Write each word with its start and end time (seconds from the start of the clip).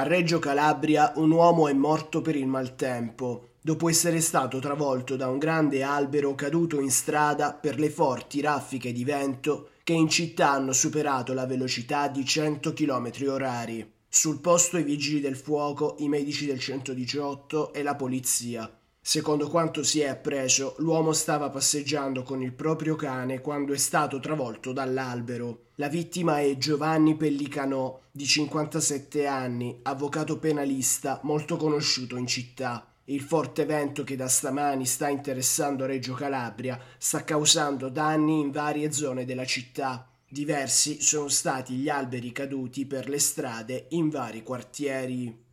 A 0.00 0.02
Reggio 0.02 0.38
Calabria 0.38 1.12
un 1.16 1.30
uomo 1.30 1.68
è 1.68 1.74
morto 1.74 2.22
per 2.22 2.34
il 2.34 2.46
maltempo, 2.46 3.48
dopo 3.60 3.86
essere 3.86 4.22
stato 4.22 4.58
travolto 4.58 5.14
da 5.14 5.28
un 5.28 5.36
grande 5.36 5.82
albero 5.82 6.34
caduto 6.34 6.80
in 6.80 6.90
strada 6.90 7.52
per 7.52 7.78
le 7.78 7.90
forti 7.90 8.40
raffiche 8.40 8.92
di 8.92 9.04
vento 9.04 9.72
che 9.84 9.92
in 9.92 10.08
città 10.08 10.52
hanno 10.52 10.72
superato 10.72 11.34
la 11.34 11.44
velocità 11.44 12.08
di 12.08 12.24
100 12.24 12.72
km 12.72 13.10
orari. 13.28 13.92
Sul 14.08 14.40
posto 14.40 14.78
i 14.78 14.84
vigili 14.84 15.20
del 15.20 15.36
fuoco, 15.36 15.96
i 15.98 16.08
medici 16.08 16.46
del 16.46 16.60
118 16.60 17.74
e 17.74 17.82
la 17.82 17.94
polizia. 17.94 18.79
Secondo 19.10 19.48
quanto 19.48 19.82
si 19.82 19.98
è 19.98 20.06
appreso, 20.06 20.76
l'uomo 20.78 21.12
stava 21.12 21.50
passeggiando 21.50 22.22
con 22.22 22.42
il 22.42 22.52
proprio 22.52 22.94
cane 22.94 23.40
quando 23.40 23.72
è 23.72 23.76
stato 23.76 24.20
travolto 24.20 24.72
dall'albero. 24.72 25.70
La 25.74 25.88
vittima 25.88 26.38
è 26.38 26.56
Giovanni 26.56 27.16
Pellicanò, 27.16 28.02
di 28.08 28.24
57 28.24 29.26
anni, 29.26 29.80
avvocato 29.82 30.38
penalista 30.38 31.18
molto 31.24 31.56
conosciuto 31.56 32.14
in 32.14 32.28
città. 32.28 32.86
Il 33.06 33.22
forte 33.22 33.64
vento 33.64 34.04
che 34.04 34.14
da 34.14 34.28
stamani 34.28 34.86
sta 34.86 35.08
interessando 35.08 35.86
Reggio 35.86 36.14
Calabria 36.14 36.80
sta 36.96 37.24
causando 37.24 37.88
danni 37.88 38.38
in 38.38 38.52
varie 38.52 38.92
zone 38.92 39.24
della 39.24 39.44
città. 39.44 40.08
Diversi 40.28 41.02
sono 41.02 41.26
stati 41.26 41.74
gli 41.74 41.88
alberi 41.88 42.30
caduti 42.30 42.86
per 42.86 43.08
le 43.08 43.18
strade 43.18 43.86
in 43.88 44.08
vari 44.08 44.44
quartieri. 44.44 45.48